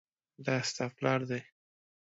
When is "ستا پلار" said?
0.69-1.21